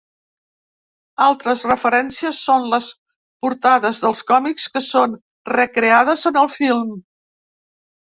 [1.25, 2.89] Altres referències són les
[3.47, 5.17] portades dels còmics que són
[5.61, 6.95] recreades en el film.